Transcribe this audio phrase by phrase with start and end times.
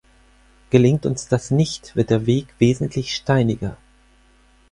[0.71, 3.77] Gelingt uns das nicht, wird der Weg wesentlich steiniger.